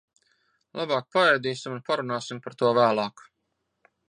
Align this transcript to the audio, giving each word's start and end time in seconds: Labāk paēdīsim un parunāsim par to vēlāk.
Labāk 0.79 1.11
paēdīsim 1.17 1.75
un 1.75 1.85
parunāsim 1.91 2.43
par 2.47 2.59
to 2.63 2.73
vēlāk. 2.79 3.27